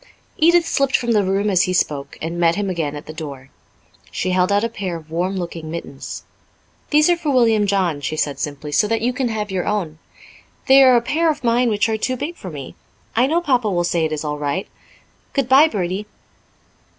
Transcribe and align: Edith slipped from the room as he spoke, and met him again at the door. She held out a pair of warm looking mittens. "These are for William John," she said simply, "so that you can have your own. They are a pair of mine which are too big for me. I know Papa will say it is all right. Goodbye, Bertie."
Edith 0.39 0.65
slipped 0.67 0.97
from 0.97 1.11
the 1.11 1.23
room 1.23 1.47
as 1.47 1.61
he 1.65 1.73
spoke, 1.73 2.17
and 2.23 2.39
met 2.39 2.55
him 2.55 2.71
again 2.71 2.95
at 2.95 3.05
the 3.05 3.13
door. 3.13 3.51
She 4.09 4.31
held 4.31 4.51
out 4.51 4.63
a 4.63 4.67
pair 4.67 4.95
of 4.95 5.11
warm 5.11 5.37
looking 5.37 5.69
mittens. 5.69 6.23
"These 6.89 7.07
are 7.11 7.15
for 7.15 7.29
William 7.29 7.67
John," 7.67 8.01
she 8.01 8.17
said 8.17 8.39
simply, 8.39 8.71
"so 8.71 8.87
that 8.87 9.01
you 9.01 9.13
can 9.13 9.27
have 9.29 9.51
your 9.51 9.67
own. 9.67 9.99
They 10.65 10.81
are 10.81 10.95
a 10.95 11.01
pair 11.01 11.29
of 11.29 11.43
mine 11.43 11.69
which 11.69 11.87
are 11.87 11.97
too 11.97 12.17
big 12.17 12.35
for 12.35 12.49
me. 12.49 12.73
I 13.15 13.27
know 13.27 13.41
Papa 13.41 13.69
will 13.69 13.83
say 13.83 14.03
it 14.03 14.11
is 14.11 14.23
all 14.25 14.39
right. 14.39 14.67
Goodbye, 15.33 15.67
Bertie." 15.67 16.07